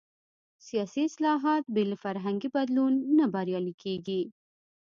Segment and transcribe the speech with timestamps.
[0.67, 4.21] سیاسي اصلاحات بې له فرهنګي بدلون نه بریالي کېږي.